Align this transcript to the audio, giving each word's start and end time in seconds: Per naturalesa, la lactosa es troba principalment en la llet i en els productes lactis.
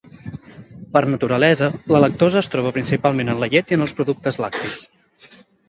Per 0.95 1.03
naturalesa, 1.13 1.67
la 1.97 2.01
lactosa 2.05 2.41
es 2.43 2.51
troba 2.55 2.73
principalment 2.79 3.31
en 3.35 3.45
la 3.45 3.53
llet 3.55 3.75
i 3.77 3.81
en 3.81 3.87
els 3.89 3.97
productes 4.01 4.43
lactis. 4.47 4.85